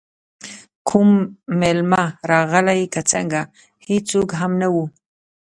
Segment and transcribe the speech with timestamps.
[0.87, 1.09] کوم
[1.59, 4.85] میلمه راغلی که څنګه، خو هېڅوک هم نه وو.